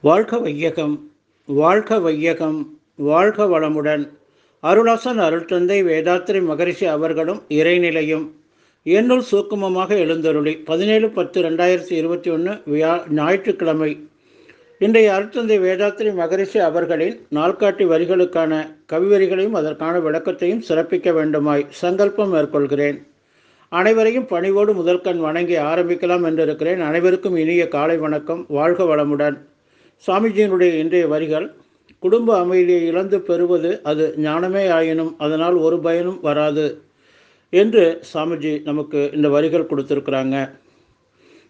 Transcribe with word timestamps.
வாழ்க 0.00 0.38
வையகம் 0.38 1.10
வாழ்க 1.46 2.00
வையகம் 2.00 2.78
வாழ்க 2.96 3.44
வளமுடன். 3.44 4.08
அருளாசன் 4.62 5.18
அருள்தந்தை 5.18 5.82
வேதாத்திரி 5.82 6.42
மகரிஷி 6.42 6.86
அவர்களும் 6.86 7.42
இறைநிலையும். 7.48 8.30
என்னுள் 8.82 9.22
சூக்குமமாக 9.30 9.88
எழுந்தருளி. 9.88 10.56
பதினேழு 10.56 11.10
பத்து 11.10 11.42
ரெண்டாயிரத்தி 11.42 11.92
இருபத்தி 11.92 12.30
ஒன்று 12.30 12.52
வியா 12.52 13.08
ஞாயிற்றுக்கிழமை. 13.08 14.08
இன்றைய 14.78 15.12
அருட்தந்தை 15.12 15.58
வேதாத்திரி 15.60 16.14
மகரிஷி 16.14 16.58
அவர்களின் 16.58 17.26
நாள்காட்டி 17.34 17.86
வரிகளுக்கான 17.86 18.76
கவிவரிகளையும் 18.92 19.50
அதற்கான 19.50 19.98
விளக்கத்தையும் 19.98 20.62
சிறப்பிக்க 20.68 21.12
வேண்டுமாய் 21.12 21.66
சங்கல்பம் 21.68 22.34
மேற்கொள்கிறேன். 22.34 23.06
அனைவரையும் 23.68 24.26
பணிவோடு 24.26 24.74
முதல்கண் 24.74 25.18
வணங்கி 25.18 25.56
ஆரம்பிக்கலாம் 25.56 26.26
என்றிருக்கிறேன். 26.30 26.80
அனைவருக்கும் 26.80 27.36
இனிய 27.36 27.68
காலை 27.68 27.96
வணக்கம். 27.96 28.44
வாழ்க 28.48 28.84
வளமுடன். 28.84 29.38
சாமிஜியினுடைய 30.06 30.72
இன்றைய 30.82 31.06
வரிகள் 31.14 31.46
குடும்ப 32.02 32.30
அமைதியை 32.38 32.82
இழந்து 32.90 33.18
பெறுவது 33.28 33.70
அது 33.90 34.04
ஞானமே 34.26 34.64
ஆயினும் 34.76 35.12
அதனால் 35.24 35.56
ஒரு 35.66 35.76
பயனும் 35.86 36.20
வராது 36.28 36.66
என்று 37.52 37.84
சாமிஜி 38.12 38.52
நமக்கு 38.68 39.00
இந்த 39.16 39.28
வரிகள் 39.34 39.70
கொடுத்துருக்குறாங்க. 39.70 40.36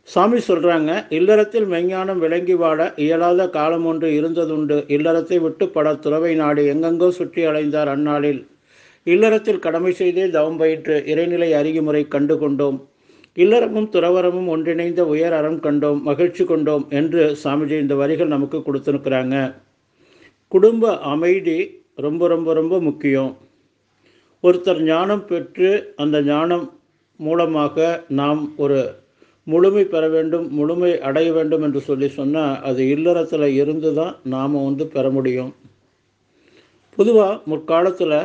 சாமி 0.08 0.38
சொல்கிறாங்க 0.48 0.90
இல்லறத்தில் 1.16 1.66
மெஞ்ஞானம் 1.72 2.20
விளங்கி 2.24 2.54
வாட 2.54 2.80
இயலாத 3.04 3.48
காலம் 3.56 3.86
ஒன்று 3.90 4.08
இருந்ததுண்டு. 4.18 4.78
இல்லறத்தை 4.96 5.38
விட்டு 5.46 5.64
பட 5.74 5.88
துறவை 6.04 6.32
நாடு 6.42 6.62
எங்கெங்கோ 6.74 7.08
சுற்றி 7.18 7.42
அலைந்தார் 7.50 7.90
அந்நாளில். 7.94 8.40
இல்லறத்தில் 9.06 9.64
கடமை 9.66 9.92
செய்தே 10.00 10.24
தவம் 10.36 10.58
பயிற்று 10.62 10.96
இறைநிலை 11.12 11.50
அறிகுமுறை 11.60 12.02
கண்டு 12.14 12.36
கொண்டோம். 12.38 12.78
இல்லறமும் 13.42 13.88
துறவரமும் 13.94 14.48
ஒன்றிணைந்த 14.54 15.02
உயர் 15.12 15.34
அறம் 15.38 15.60
கண்டோம் 15.66 16.00
மகிழ்ச்சி 16.08 16.44
கொண்டோம் 16.44 16.84
என்று 16.98 17.22
சாமிஜி 17.42 17.76
இந்த 17.84 17.94
வரிகள் 18.02 18.34
நமக்கு 18.34 18.58
கொடுத்துருக்குறாங்க. 18.58 19.36
குடும்ப 20.52 20.92
அமைதி 21.12 21.58
ரொம்ப 22.06 22.22
ரொம்ப 22.28 22.48
ரொம்ப 22.60 22.74
முக்கியம். 22.80 23.30
ஒருத்தர் 24.44 24.80
ஞானம் 24.88 25.24
பெற்று 25.30 25.70
அந்த 26.02 26.16
ஞானம் 26.22 26.66
மூலமாக 27.20 27.86
நாம் 28.20 28.42
ஒரு 28.64 28.80
முழுமை 29.46 29.84
பெற 29.84 30.04
வேண்டும் 30.14 30.46
முழுமை 30.58 30.90
அடைய 31.08 31.28
வேண்டும் 31.36 31.64
என்று 31.66 31.80
சொல்லி 31.80 32.08
சொன்னால் 32.18 32.58
அது 32.70 32.82
இல்லறத்தில் 32.94 33.46
இருந்து 33.60 33.90
தான் 33.94 34.14
நாம் 34.34 34.56
வந்து 34.66 34.86
பெற 34.96 35.04
முடியும். 35.16 35.52
பொதுவாக 36.98 37.40
முற்காலத்தில் 37.50 38.18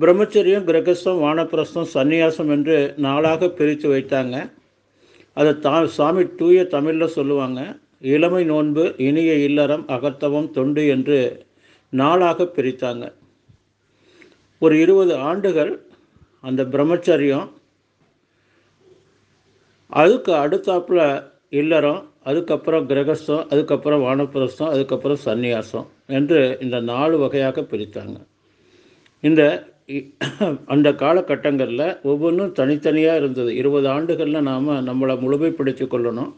பிரம்மச்சரியம் 0.00 0.66
கிரகஸ்தம் 0.68 1.20
வானப்பிரஸ்தம் 1.22 1.88
சந்நியாசம் 1.94 2.50
என்று 2.50 2.94
நாளாக 2.96 3.48
பிரித்து 3.48 3.88
வைத்தாங்க. 3.94 4.50
அதை 5.32 5.58
தா 5.58 5.86
சாமி 5.86 6.34
தூய 6.34 6.64
தமிழில் 6.64 7.06
சொல்லுவாங்க. 7.06 7.78
இளமை 8.00 8.44
நோன்பு 8.44 8.94
இனிய 8.96 9.34
இல்லறம் 9.34 9.86
அகத்தவம் 9.88 10.50
தொண்டு 10.50 10.86
என்று 10.86 11.46
நாளாக 11.90 12.44
பிரித்தாங்க. 12.44 13.12
ஒரு 14.58 14.80
இருபது 14.80 15.16
ஆண்டுகள் 15.16 15.72
அந்த 16.40 16.64
பிரம்மச்சரியம். 16.64 17.48
அதுக்கு 19.86 20.32
அடுத்தாப்புல 20.32 21.30
இல்லறம் 21.50 22.00
அதுக்கப்புறம் 22.24 22.88
கிரகஸ்தம் 22.88 23.44
அதுக்கப்புறம் 23.48 24.02
வானப்பிரஸ்தம் 24.02 24.72
அதுக்கப்புறம் 24.74 25.24
சந்நியாசம் 25.24 25.86
என்று 26.06 26.58
இந்த 26.60 26.80
நாலு 26.80 27.18
வகையாக 27.18 27.60
பிரித்தாங்க. 27.60 28.16
இந்த 29.20 29.69
அந்த 30.66 30.88
காலகட்டங்களில் 30.92 31.86
ஒவ்வொன்றும் 32.02 32.52
தனித்தனியாக 32.52 33.16
இருந்தது. 33.16 33.50
இருபது 33.56 33.88
ஆண்டுகளில் 33.88 34.46
நாம் 34.50 34.68
நம்மளை 34.88 35.14
முழுமைப்படுத்தி 35.24 35.86
கொள்ளணும். 35.86 36.32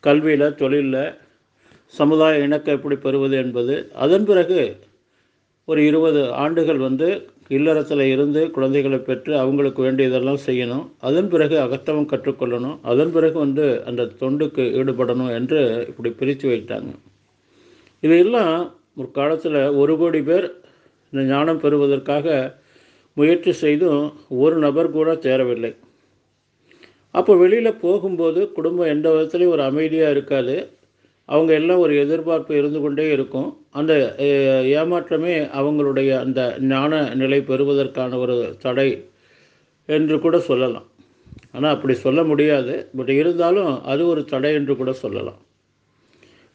கல்வியில் 0.00 0.54
தொழிலில் 0.54 1.02
சமுதாய 1.86 2.44
இணக்கம் 2.44 2.76
எப்படி 2.76 2.96
பெறுவது 2.96 3.36
என்பது. 3.36 3.74
அதன் 3.94 4.24
பிறகு 4.24 4.76
ஒரு 5.64 5.86
இருபது 5.86 6.20
ஆண்டுகள் 6.32 6.76
வந்து 6.76 7.08
இல்லறத்தில் 7.48 8.04
இருந்து 8.14 8.50
குழந்தைகளை 8.50 8.98
பெற்று 8.98 9.32
அவங்களுக்கு 9.38 9.82
வேண்டியதெல்லாம் 9.82 10.44
செய்யணும். 10.46 10.84
அதன் 11.00 11.28
பிறகு 11.28 11.56
அகத்தவம் 11.60 12.10
கற்றுக்கொள்ளணும் 12.12 12.78
அதன் 12.82 13.12
பிறகு 13.12 13.38
வந்து 13.38 13.84
அந்த 13.86 14.08
தொண்டுக்கு 14.20 14.64
ஈடுபடணும் 14.80 15.32
என்று 15.34 15.60
இப்படி 15.88 16.10
பிரித்து 16.10 16.48
வைத்தாங்க. 16.50 16.92
இதையெல்லாம் 18.00 18.54
ஒரு 18.96 19.10
காலத்தில் 19.10 19.60
ஒரு 19.82 19.94
கோடி 19.98 20.22
பேர் 20.22 20.46
இந்த 21.12 21.22
ஞானம் 21.24 21.60
பெறுவதற்காக 21.60 22.26
முயற்சி 23.16 23.52
செய்தும் 23.52 24.02
ஒரு 24.44 24.56
நபர் 24.58 24.90
கூட 24.90 25.12
தேரவில்லை 25.26 25.72
அப்போ 27.14 27.32
வெளியில் 27.36 27.80
போகும்போது 27.84 28.40
குடும்பம் 28.52 28.90
எந்த 28.94 29.06
விதத்துலேயும் 29.14 29.54
ஒரு 29.54 29.62
அமைதியாக 29.62 30.10
இருக்காது. 30.10 30.54
அவங்க 31.28 31.52
எல்லாம் 31.54 31.78
ஒரு 31.78 31.94
எதிர்பார்ப்பு 31.96 32.52
இருந்து 32.56 32.80
கொண்டே 32.80 33.06
இருக்கும். 33.10 33.48
அந்த 33.70 33.92
ஏமாற்றமே 34.80 35.34
அவங்களுடைய 35.60 36.10
அந்த 36.24 36.40
ஞான 36.72 37.02
நிலை 37.14 37.40
பெறுவதற்கான 37.40 38.18
ஒரு 38.18 38.36
தடை 38.62 38.88
என்று 39.88 40.16
கூட 40.20 40.38
சொல்லலாம். 40.40 40.86
ஆனால் 41.52 41.74
அப்படி 41.74 41.94
சொல்ல 42.06 42.20
முடியாது. 42.22 42.74
பட் 42.96 43.12
இருந்தாலும் 43.20 43.72
அது 43.92 44.02
ஒரு 44.06 44.22
தடை 44.24 44.52
என்று 44.54 44.74
கூட 44.76 44.92
சொல்லலாம். 45.04 45.40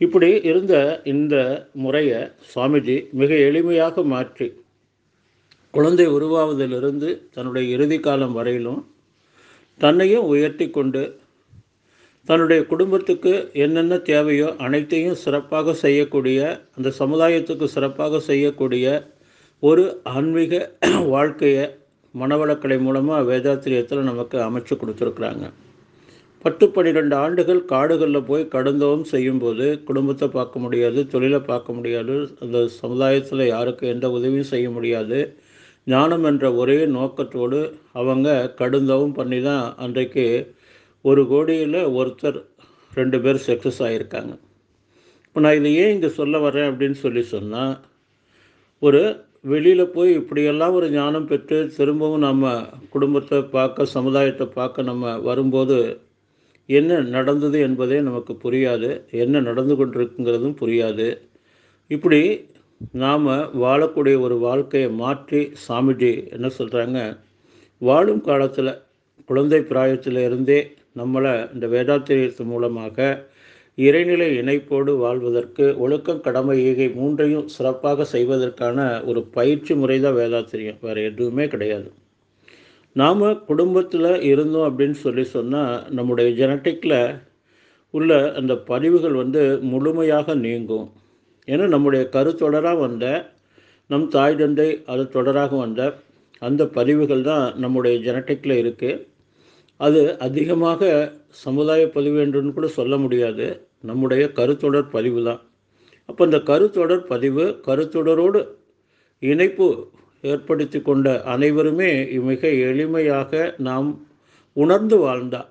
இப்படி 0.01 0.29
இருந்த 0.49 0.75
இந்த 1.13 1.35
முறையை 1.83 2.19
சுவாமிஜி 2.51 2.97
மிக 3.19 3.33
எளிமையாக 3.49 4.03
மாற்றி 4.13 4.47
குழந்தை 5.75 6.06
உருவாவதிலிருந்து 6.08 7.09
தன்னுடைய 7.34 7.66
இறுதி 7.75 7.97
காலம் 8.00 8.34
வரையிலும் 8.34 8.81
தன்னையும் 9.80 10.25
உயர்த்தி 10.25 10.66
கொண்டு 10.69 11.02
தன்னுடைய 12.28 12.59
குடும்பத்துக்கு 12.66 13.34
என்னென்ன 13.63 13.96
தேவையோ 14.09 14.47
அனைத்தையும் 14.58 15.19
சிறப்பாக 15.24 15.74
செய்யக்கூடிய 15.81 16.40
அந்த 16.75 16.91
சமுதாயத்துக்கு 17.00 17.66
சிறப்பாக 17.66 18.19
செய்யக்கூடிய 18.19 18.86
ஒரு 19.63 19.84
ஆன்மீக 20.03 20.53
வாழ்க்கையை 21.06 21.66
மனவளக்கலை 22.13 22.78
மூலமாக 22.80 23.28
வேதாத்திரியத்தில் 23.30 24.09
நமக்கு 24.09 24.38
அமைச்சு 24.47 24.74
கொடுத்துருக்குறாங்க. 24.75 25.46
பத்து 26.46 26.66
பன்னிரெண்டு 26.69 27.16
ஆண்டுகள் 27.16 27.62
காடுகளில் 27.66 28.28
போய் 28.28 28.52
கடந்தவும் 28.56 29.06
செய்யும்போது 29.13 29.68
குடும்பத்தை 29.84 30.28
பார்க்க 30.28 30.59
முடியாது 30.59 31.00
தொழிலை 31.07 31.40
பார்க்க 31.52 31.78
முடியாது 31.78 32.16
அந்த 32.44 32.59
சமுதாயத்தில் 32.81 33.44
யாருக்கும் 33.47 33.94
எந்த 33.96 34.09
உதவியும் 34.09 34.52
செய்ய 34.53 34.69
முடியாது. 34.69 35.19
ஞானம் 35.88 36.23
என்ற 36.23 36.46
ஒரே 36.53 36.78
நோக்கத்தோடு 36.88 37.59
அவங்க 37.91 38.29
கடுந்தவும் 38.57 39.13
பண்ணி 39.13 39.40
தான் 39.41 39.66
அன்றைக்கு 39.75 40.25
ஒரு 41.06 41.22
கோடியில் 41.28 41.79
ஒருத்தர் 41.96 42.40
ரெண்டு 42.91 43.18
பேர் 43.22 43.46
சக்ஸஸ் 43.47 43.81
ஆகியிருக்காங்க 43.81 44.34
இப்போ 45.25 45.40
நான் 45.40 45.57
இதை 45.57 45.72
ஏன் 45.75 45.94
இங்கே 45.94 46.09
சொல்ல 46.12 46.35
வரேன் 46.40 46.69
அப்படின்னு 46.72 46.97
சொல்லி 47.00 47.24
சொன்னால் 47.25 47.75
ஒரு 48.81 49.01
வெளியில் 49.44 49.91
போய் 49.91 50.12
இப்படியெல்லாம் 50.12 50.74
ஒரு 50.74 50.88
ஞானம் 50.91 51.28
பெற்று 51.28 51.57
திரும்பவும் 51.78 52.19
நம்ம 52.19 52.53
குடும்பத்தை 52.90 53.40
பார்க்க 53.50 53.94
சமுதாயத்தை 53.95 54.47
பார்க்க 54.53 54.84
நம்ம 54.84 55.13
வரும்போது 55.19 55.78
என்ன 56.69 57.00
நடந்தது 57.09 57.57
என்பதே 57.59 57.97
நமக்கு 58.01 58.34
புரியாது. 58.44 58.90
என்ன 59.16 59.41
நடந்து 59.41 59.74
கொண்டிருக்குங்கிறதும் 59.75 60.59
புரியாது. 60.62 61.07
இப்படி 61.91 62.22
நாம் 62.94 63.25
வாழக்கூடிய 63.62 64.19
ஒரு 64.19 64.38
வாழ்க்கையை 64.38 64.90
மாற்றி 64.91 65.40
சாமிஜி 65.68 66.29
என்ன 66.29 66.47
சொல்கிறாங்க 66.57 67.00
வாழும் 67.81 68.22
காலத்தில் 68.22 68.72
குழந்தை 69.25 69.59
பிராயத்தில் 69.62 70.18
இருந்தே 70.18 70.59
நம்மளை 70.95 71.53
இந்த 71.53 71.68
வேதாத்திரியத்து 71.68 72.44
மூலமாக 72.45 73.28
இறைநிலை 73.78 74.28
இணைப்போடு 74.41 74.97
வாழ்வதற்கு 74.97 75.78
ஒழுக்கம் 75.78 76.22
கடமை 76.22 76.56
ஈகை 76.66 76.88
மூன்றையும் 76.90 77.47
சிறப்பாக 77.47 78.06
செய்வதற்கான 78.13 79.03
ஒரு 79.03 79.24
பயிற்சி 79.24 79.75
முறை 79.75 80.00
தான் 80.00 80.18
வேதாத்திரியம். 80.18 80.79
வேறு 80.81 81.03
எதுவுமே 81.03 81.47
கிடையாது. 81.47 81.91
நாம் 82.94 83.24
குடும்பத்தில் 83.45 84.22
இருந்தோம் 84.22 84.68
அப்படின்னு 84.69 84.97
சொல்லி 85.06 85.24
சொன்னால் 85.24 85.84
நம்முடைய 85.90 86.29
ஜெனட்டிக்கில் 86.41 87.00
உள்ள 87.90 88.34
அந்த 88.34 88.56
பதிவுகள் 88.57 89.13
வந்து 89.13 89.59
முழுமையாக 89.62 90.35
நீங்கும். 90.35 90.88
ஏன்னா 91.47 91.65
நம்முடைய 91.74 92.03
கருத்தொடராக 92.15 92.80
வந்த 92.80 93.06
நம் 93.89 94.07
தாய் 94.15 94.38
தந்தை 94.42 94.69
அது 94.92 95.03
தொடராக 95.15 95.51
வந்த 95.63 95.81
அந்த 96.42 96.62
பதிவுகள் 96.77 97.24
தான் 97.31 97.45
நம்முடைய 97.63 97.95
ஜெனட்டிக்கில் 98.06 98.59
இருக்குது 98.62 99.01
அது 99.80 100.01
அதிகமாக 100.27 100.89
சமுதாய 101.44 101.81
பதிவு 101.95 102.18
என்றுன்னு 102.25 102.56
கூட 102.57 102.68
சொல்ல 102.80 102.95
முடியாது. 102.97 103.47
நம்முடைய 103.89 104.24
கருத்தொடர் 104.38 104.88
பதிவு 104.95 105.21
தான். 105.24 105.42
அப்போ 106.09 106.21
இந்த 106.25 106.39
கருத்தொடர் 106.50 107.03
பதிவு 107.12 107.45
கருத்தொடரோடு 107.68 108.42
இணைப்பு 109.21 109.68
ஏற்படுத்தி 110.24 110.80
கொண்ட 110.81 111.07
அனைவருமே 111.33 111.89
மிக 112.30 112.47
எளிமையாக 112.69 113.31
நாம் 113.68 113.89
உணர்ந்து 114.56 114.97
வாழ்ந்தா. 115.06 115.42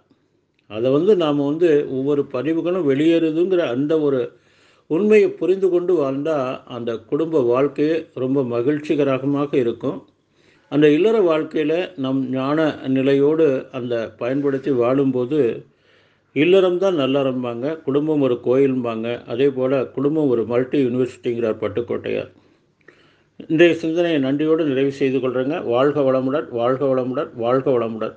அதை 0.71 0.89
வந்து 0.97 1.13
நாம் 1.25 1.41
வந்து 1.51 1.71
ஒவ்வொரு 1.97 2.23
பதிவுகளும் 2.35 2.89
வெளியேறுதுங்கிற 2.91 3.63
அந்த 3.75 3.93
ஒரு 4.07 4.21
உண்மையை 4.91 5.29
புரிந்து 5.41 5.69
கொண்டு 5.71 5.93
வாழ்ந்தால் 5.95 6.49
அந்த 6.77 6.91
குடும்ப 7.11 7.41
வாழ்க்கையே 7.53 7.95
ரொம்ப 8.23 8.43
மகிழ்ச்சிகரமாக 8.55 9.51
இருக்கும். 9.57 9.99
அந்த 10.73 10.87
இல்லற 10.97 11.17
வாழ்க்கையில் 11.21 11.79
நம் 12.05 12.21
ஞான 12.31 12.59
நிலையோடு 12.97 13.47
அந்த 13.79 13.95
பயன்படுத்தி 14.21 14.71
வாழும்போது 14.83 15.41
இல்லறம் 16.37 16.79
தான் 16.79 16.97
நல்லறம்பாங்க 17.03 17.67
குடும்பம் 17.87 18.23
ஒரு 18.27 18.37
கோயில்பாங்க 18.47 19.09
அதே 19.33 19.49
போல் 19.59 19.77
குடும்பம் 19.97 20.31
ஒரு 20.35 20.45
மல்டி 20.53 20.79
யூனிவர்சிட்டிங்கிறார் 20.87 21.61
பட்டுக்கோட்டையார். 21.63 22.31
இன்றைய 23.51 23.75
சிந்தனையை 23.75 24.19
நன்றியோடு 24.27 24.65
நிறைவு 24.71 24.93
செய்து 25.01 25.19
கொள்கிறேங்க 25.19 25.57
வாழ்க 25.75 26.01
வளமுடன் 26.01 26.49
வாழ்க 26.61 26.83
வளமுடன் 26.91 27.31
வாழ்க 27.45 27.67
வளமுடன். 27.79 28.17